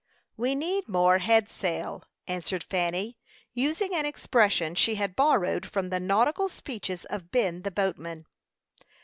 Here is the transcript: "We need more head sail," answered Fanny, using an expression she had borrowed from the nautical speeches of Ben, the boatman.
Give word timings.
"We 0.35 0.55
need 0.55 0.87
more 0.89 1.19
head 1.19 1.47
sail," 1.47 2.03
answered 2.27 2.63
Fanny, 2.63 3.19
using 3.53 3.93
an 3.93 4.03
expression 4.03 4.73
she 4.73 4.95
had 4.95 5.15
borrowed 5.15 5.63
from 5.69 5.91
the 5.91 5.99
nautical 5.99 6.49
speeches 6.49 7.05
of 7.05 7.29
Ben, 7.29 7.61
the 7.61 7.69
boatman. 7.69 8.25